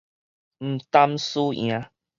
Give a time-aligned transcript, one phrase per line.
[0.03, 0.03] 毋
[0.91, 1.91] 擔輸贏